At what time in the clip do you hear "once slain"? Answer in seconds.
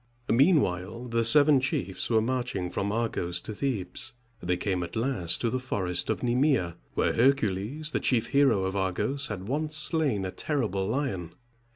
9.47-10.25